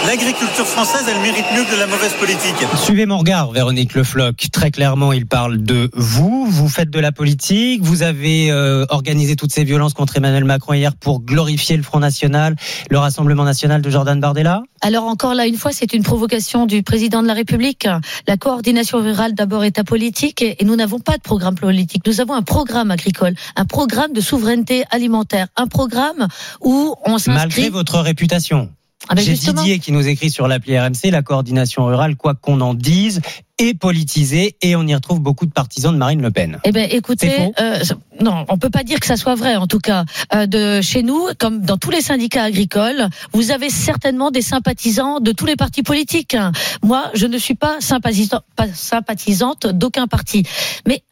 L'agriculture 0.07 0.67
française, 0.67 1.05
elle 1.09 1.21
mérite 1.21 1.45
mieux 1.55 1.65
que 1.65 1.75
de 1.75 1.79
la 1.79 1.87
mauvaise 1.87 2.13
politique. 2.15 2.57
Suivez 2.77 3.05
mon 3.05 3.19
regard, 3.19 3.51
Véronique 3.53 3.95
Le 3.95 4.03
Floch. 4.03 4.35
Très 4.51 4.71
clairement, 4.71 5.13
il 5.13 5.27
parle 5.27 5.63
de 5.63 5.91
vous. 5.93 6.47
Vous 6.49 6.69
faites 6.69 6.91
de 6.91 6.99
la 6.99 7.13
politique. 7.13 7.83
Vous 7.83 8.03
avez 8.03 8.51
euh, 8.51 8.87
organisé 8.89 9.37
toutes 9.37 9.53
ces 9.53 9.63
violences 9.63 9.93
contre 9.93 10.17
Emmanuel 10.17 10.45
Macron 10.45 10.73
hier 10.73 10.97
pour 10.97 11.21
glorifier 11.21 11.77
le 11.77 11.83
Front 11.83 12.01
National, 12.01 12.57
le 12.89 12.99
Rassemblement 12.99 13.45
National 13.45 13.83
de 13.83 13.91
Jordan 13.91 14.19
Bardella. 14.19 14.63
Alors 14.81 15.05
encore 15.05 15.35
là, 15.35 15.47
une 15.47 15.57
fois, 15.57 15.73
c'est 15.73 15.93
une 15.93 16.03
provocation 16.03 16.65
du 16.65 16.83
président 16.83 17.23
de 17.23 17.29
la 17.29 17.35
République. 17.35 17.87
La 18.27 18.37
coordination 18.39 18.99
rurale 18.99 19.35
d'abord 19.35 19.65
est 19.65 19.79
apolitique 19.79 20.43
et 20.43 20.65
nous 20.65 20.77
n'avons 20.77 20.99
pas 20.99 21.19
de 21.19 21.23
programme 21.23 21.57
politique. 21.57 22.07
Nous 22.07 22.21
avons 22.21 22.35
un 22.35 22.43
programme 22.43 22.91
agricole, 22.91 23.35
un 23.55 23.67
programme 23.67 24.13
de 24.15 24.21
souveraineté 24.21 24.85
alimentaire, 24.91 25.49
un 25.57 25.67
programme 25.67 26.27
où 26.63 26.95
on 27.05 27.19
s'inscrit. 27.19 27.35
Malgré 27.35 27.69
votre 27.69 27.99
réputation. 27.99 28.71
Ah 29.09 29.15
ben 29.15 29.25
J'ai. 29.25 29.33
Didier 29.35 29.79
qui 29.79 29.93
nous 29.93 30.07
écrit 30.07 30.31
sur 30.31 30.47
l'appli 30.47 30.79
RMC, 30.79 31.11
la 31.11 31.23
coordination 31.23 31.87
rurale, 31.87 32.17
quoi 32.17 32.35
qu'on 32.35 32.61
en 32.61 32.75
dise, 32.75 33.21
est 33.59 33.75
politisée 33.75 34.57
et 34.63 34.77
on 34.77 34.87
y 34.87 34.95
retrouve 34.95 35.21
beaucoup 35.21 35.47
de 35.47 35.53
partisans 35.53 35.93
de 35.93 35.99
Marine 35.99 36.21
Le 36.23 36.31
Pen. 36.31 36.59
Eh 36.65 36.71
ben, 36.73 36.89
écoutez, 36.91 37.53
euh, 37.61 37.83
non, 38.21 38.45
on 38.49 38.59
peut 38.59 38.71
pas 38.71 38.85
dire 38.85 39.01
que 39.01 39.07
ça 39.07 39.17
soit 39.17 39.35
vrai. 39.35 39.57
En 39.57 39.67
tout 39.67 39.79
cas, 39.81 40.05
euh, 40.35 40.47
de 40.47 40.81
chez 40.83 41.03
nous, 41.03 41.27
comme 41.39 41.61
dans 41.63 41.77
tous 41.79 41.91
les 41.91 42.03
syndicats 42.03 42.45
agricoles, 42.45 43.09
vous 43.33 43.51
avez 43.51 43.71
certainement 43.71 44.31
des 44.31 44.43
sympathisants 44.43 45.21
de 45.21 45.33
tous 45.33 45.47
les 45.47 45.57
partis 45.57 45.83
politiques. 45.83 46.37
Moi, 46.83 47.11
je 47.15 47.27
ne 47.27 47.39
suis 47.39 47.55
pas 47.55 47.81
sympathisante, 47.81 48.45
pas 48.55 48.69
sympathisante 48.73 49.67
d'aucun 49.67 50.07
parti, 50.07 50.45
mais 50.87 51.03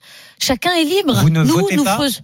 chacun 0.41 0.73
est 0.73 0.85
libre. 0.85 1.15
Vous 1.21 1.31
ne 1.31 1.43
nous, 1.43 1.55
votez 1.55 1.77
nous 1.77 1.85
pas 1.85 1.99
faisons- 1.99 2.21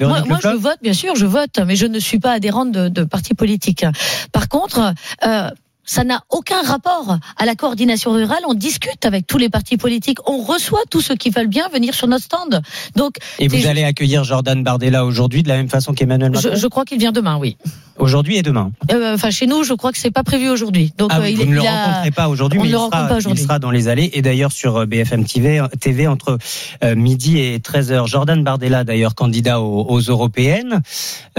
Moi, 0.00 0.38
je 0.42 0.56
vote, 0.56 0.78
bien 0.82 0.92
sûr, 0.92 1.14
je 1.14 1.26
vote, 1.26 1.60
mais 1.66 1.76
je 1.76 1.86
ne 1.86 1.98
suis 1.98 2.18
pas 2.18 2.32
adhérente 2.32 2.72
de, 2.72 2.88
de 2.88 3.04
partis 3.04 3.34
politiques. 3.34 3.84
Par 4.32 4.48
contre, 4.48 4.94
euh, 5.24 5.48
ça 5.84 6.04
n'a 6.04 6.22
aucun 6.30 6.62
rapport 6.62 7.18
à 7.36 7.44
la 7.44 7.54
coordination 7.54 8.12
rurale. 8.12 8.38
On 8.46 8.54
discute 8.54 9.04
avec 9.04 9.26
tous 9.26 9.38
les 9.38 9.48
partis 9.48 9.76
politiques. 9.76 10.18
On 10.28 10.42
reçoit 10.42 10.82
tous 10.90 11.00
ceux 11.00 11.16
qui 11.16 11.30
veulent 11.30 11.48
bien 11.48 11.68
venir 11.68 11.94
sur 11.94 12.06
notre 12.06 12.24
stand. 12.24 12.62
Donc, 12.96 13.16
Et 13.38 13.48
vous 13.48 13.66
allez 13.66 13.82
accueillir 13.84 14.24
Jordan 14.24 14.62
Bardella 14.62 15.04
aujourd'hui 15.04 15.42
de 15.42 15.48
la 15.48 15.56
même 15.56 15.68
façon 15.68 15.92
qu'Emmanuel 15.92 16.30
Macron 16.30 16.50
je, 16.54 16.56
je 16.58 16.66
crois 16.68 16.84
qu'il 16.84 16.98
vient 16.98 17.12
demain, 17.12 17.36
oui. 17.38 17.56
Aujourd'hui 17.98 18.36
et 18.36 18.42
demain. 18.42 18.72
Euh, 18.90 19.14
Enfin, 19.14 19.30
chez 19.30 19.46
nous, 19.46 19.64
je 19.64 19.74
crois 19.74 19.92
que 19.92 19.98
c'est 19.98 20.10
pas 20.10 20.22
prévu 20.24 20.48
aujourd'hui. 20.48 20.92
Donc, 20.98 21.10
Ah, 21.12 21.20
euh, 21.20 21.28
il, 21.28 21.36
vous 21.36 21.44
ne 21.46 21.54
le 21.54 21.60
a- 21.66 21.86
rencontrez 21.86 22.10
pas 22.10 22.28
aujourd'hui, 22.28 22.58
mais 22.60 22.68
il 22.68 22.72
sera, 22.72 22.88
pas 22.90 23.18
il 23.20 23.38
sera 23.38 23.58
dans 23.58 23.70
les 23.70 23.88
allées. 23.88 24.10
Et 24.14 24.22
d'ailleurs 24.22 24.52
sur 24.52 24.76
euh, 24.78 24.86
BFM 24.86 25.24
TV, 25.24 25.62
TV 25.80 26.06
entre 26.06 26.38
euh, 26.84 26.94
midi 26.94 27.38
et 27.38 27.58
13h. 27.58 28.06
Jordan 28.06 28.42
Bardella, 28.42 28.84
d'ailleurs 28.84 29.14
candidat 29.14 29.60
aux, 29.60 29.84
aux 29.88 30.00
européennes. 30.00 30.80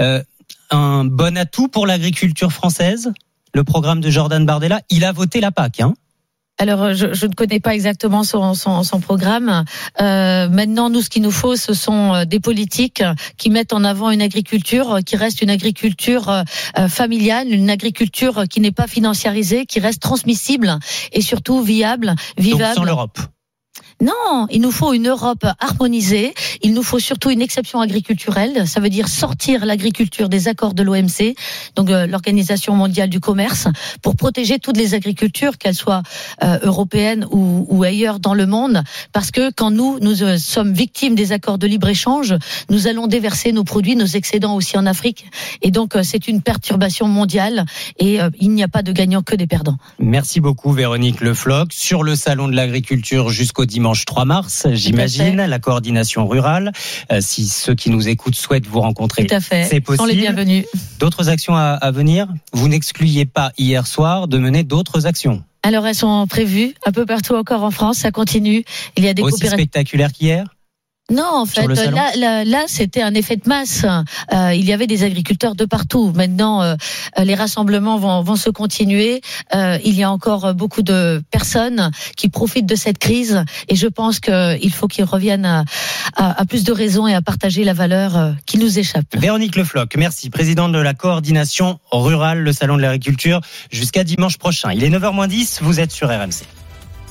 Euh, 0.00 0.22
un 0.70 1.04
bon 1.04 1.36
atout 1.36 1.68
pour 1.68 1.86
l'agriculture 1.86 2.52
française? 2.52 3.12
Le 3.54 3.64
programme 3.64 4.00
de 4.00 4.10
Jordan 4.10 4.44
Bardella, 4.44 4.82
il 4.90 5.04
a 5.04 5.12
voté 5.12 5.40
la 5.40 5.52
PAC. 5.52 5.80
Hein 5.80 5.94
Alors, 6.58 6.82
euh, 6.82 6.94
je, 6.94 7.14
je 7.14 7.26
ne 7.26 7.32
connais 7.32 7.60
pas 7.60 7.74
exactement 7.74 8.24
son, 8.24 8.54
son, 8.54 8.82
son 8.82 9.00
programme. 9.00 9.64
Euh, 10.00 10.48
maintenant, 10.48 10.90
nous, 10.90 11.00
ce 11.00 11.08
qu'il 11.08 11.22
nous 11.22 11.30
faut, 11.30 11.56
ce 11.56 11.72
sont 11.72 12.14
euh, 12.14 12.24
des 12.24 12.40
politiques 12.40 13.02
qui 13.38 13.50
mettent 13.50 13.72
en 13.72 13.84
avant 13.84 14.10
une 14.10 14.22
agriculture 14.22 14.98
qui 15.06 15.16
reste 15.16 15.40
une 15.40 15.50
agriculture 15.50 16.28
euh, 16.28 16.42
euh, 16.78 16.88
familiale, 16.88 17.48
une 17.50 17.70
agriculture 17.70 18.44
qui 18.50 18.60
n'est 18.60 18.72
pas 18.72 18.88
financiarisée, 18.88 19.66
qui 19.66 19.78
reste 19.80 20.02
transmissible 20.02 20.78
et 21.12 21.22
surtout 21.22 21.62
viable, 21.62 22.08
Donc 22.08 22.16
vivable. 22.38 22.74
sans 22.74 22.84
l'Europe. 22.84 23.18
Non, 24.00 24.46
il 24.50 24.60
nous 24.60 24.72
faut 24.72 24.92
une 24.92 25.08
Europe 25.08 25.46
harmonisée. 25.60 26.34
Il 26.62 26.74
nous 26.74 26.82
faut 26.82 26.98
surtout 26.98 27.30
une 27.30 27.42
exception 27.42 27.80
agriculturelle. 27.80 28.66
Ça 28.66 28.80
veut 28.80 28.90
dire 28.90 29.08
sortir 29.08 29.64
l'agriculture 29.64 30.28
des 30.28 30.48
accords 30.48 30.74
de 30.74 30.82
l'OMC, 30.82 31.34
donc 31.76 31.90
euh, 31.90 32.06
l'Organisation 32.06 32.74
mondiale 32.74 33.08
du 33.08 33.20
commerce, 33.20 33.68
pour 34.02 34.16
protéger 34.16 34.58
toutes 34.58 34.76
les 34.76 34.94
agricultures, 34.94 35.58
qu'elles 35.58 35.74
soient 35.74 36.02
euh, 36.42 36.58
européennes 36.62 37.26
ou, 37.30 37.82
ailleurs 37.84 38.18
dans 38.18 38.34
le 38.34 38.46
monde. 38.46 38.82
Parce 39.12 39.30
que 39.30 39.50
quand 39.50 39.70
nous, 39.70 39.98
nous 40.00 40.22
euh, 40.22 40.38
sommes 40.38 40.72
victimes 40.72 41.14
des 41.14 41.32
accords 41.32 41.58
de 41.58 41.66
libre-échange, 41.66 42.34
nous 42.70 42.86
allons 42.86 43.06
déverser 43.06 43.52
nos 43.52 43.64
produits, 43.64 43.96
nos 43.96 44.06
excédents 44.06 44.56
aussi 44.56 44.76
en 44.76 44.86
Afrique. 44.86 45.26
Et 45.62 45.70
donc, 45.70 45.94
c'est 46.02 46.28
une 46.28 46.42
perturbation 46.42 47.06
mondiale 47.06 47.64
et 47.98 48.18
il 48.40 48.50
n'y 48.50 48.62
a 48.62 48.68
pas 48.68 48.82
de 48.82 48.92
gagnants 48.92 49.22
que 49.22 49.34
des 49.34 49.46
perdants. 49.46 49.76
Merci 49.98 50.40
beaucoup 50.40 50.72
Véronique 50.72 51.20
Le 51.20 51.34
Floch. 51.34 51.68
Sur 51.70 52.02
le 52.02 52.16
salon 52.16 52.48
de 52.48 52.56
l'agriculture 52.56 53.30
jusqu'au 53.30 53.64
dimanche 53.64 53.83
3 53.92 54.24
mars, 54.24 54.66
j'imagine, 54.72 55.36
la 55.44 55.58
coordination 55.58 56.26
rurale. 56.26 56.72
Euh, 57.12 57.18
si 57.20 57.46
ceux 57.48 57.74
qui 57.74 57.90
nous 57.90 58.08
écoutent 58.08 58.34
souhaitent 58.34 58.66
vous 58.66 58.80
rencontrer, 58.80 59.26
Tout 59.26 59.34
à 59.34 59.40
fait. 59.40 59.64
c'est 59.64 59.76
Ils 59.76 59.84
sont 59.96 60.04
les 60.06 60.14
possible. 60.14 60.20
bienvenus. 60.20 60.64
D'autres 60.98 61.28
actions 61.28 61.54
à, 61.56 61.72
à 61.80 61.90
venir 61.90 62.28
Vous 62.52 62.68
n'excluiez 62.68 63.26
pas 63.26 63.52
hier 63.58 63.86
soir 63.86 64.28
de 64.28 64.38
mener 64.38 64.62
d'autres 64.62 65.06
actions 65.06 65.42
Alors 65.62 65.86
elles 65.86 65.94
sont 65.94 66.26
prévues 66.26 66.74
un 66.86 66.92
peu 66.92 67.04
partout 67.04 67.34
encore 67.34 67.62
en 67.62 67.70
France, 67.70 67.98
ça 67.98 68.10
continue. 68.10 68.64
Il 68.96 69.04
y 69.04 69.08
a 69.08 69.14
des 69.14 69.22
aussi 69.22 69.32
coopératives. 69.32 69.58
spectaculaires 69.58 70.12
qu'hier 70.12 70.46
Non, 71.10 71.42
en 71.42 71.44
fait, 71.44 71.66
là, 71.66 72.12
là, 72.16 72.44
là, 72.44 72.64
c'était 72.66 73.02
un 73.02 73.12
effet 73.12 73.36
de 73.36 73.46
masse. 73.46 73.84
Euh, 74.32 74.54
il 74.54 74.64
y 74.64 74.72
avait 74.72 74.86
des 74.86 75.02
agriculteurs 75.02 75.54
de 75.54 75.66
partout. 75.66 76.12
Maintenant, 76.14 76.62
euh, 76.62 76.76
les 77.22 77.34
rassemblements 77.34 77.98
vont, 77.98 78.22
vont 78.22 78.36
se 78.36 78.48
continuer. 78.48 79.20
Euh, 79.54 79.78
il 79.84 79.94
y 79.94 80.02
a 80.02 80.10
encore 80.10 80.54
beaucoup 80.54 80.80
de 80.80 81.22
personnes 81.30 81.90
qui 82.16 82.30
profitent 82.30 82.64
de 82.64 82.74
cette 82.74 82.96
crise, 82.96 83.44
et 83.68 83.76
je 83.76 83.86
pense 83.86 84.18
qu'il 84.18 84.72
faut 84.72 84.88
qu'ils 84.88 85.04
reviennent 85.04 85.44
à, 85.44 85.64
à, 86.16 86.40
à 86.40 86.44
plus 86.46 86.64
de 86.64 86.72
raisons 86.72 87.06
et 87.06 87.14
à 87.14 87.20
partager 87.20 87.64
la 87.64 87.74
valeur 87.74 88.16
euh, 88.16 88.32
qui 88.46 88.56
nous 88.56 88.78
échappe. 88.78 89.04
Véronique 89.14 89.56
Le 89.56 89.64
Floch, 89.64 89.90
merci, 89.96 90.30
présidente 90.30 90.72
de 90.72 90.78
la 90.78 90.94
coordination 90.94 91.80
rurale, 91.92 92.38
le 92.38 92.52
salon 92.54 92.76
de 92.78 92.82
l'agriculture, 92.82 93.42
jusqu'à 93.70 94.04
dimanche 94.04 94.38
prochain. 94.38 94.72
Il 94.72 94.82
est 94.82 94.90
9h10, 94.90 95.58
vous 95.60 95.80
êtes 95.80 95.92
sur 95.92 96.08
RMC. 96.08 96.63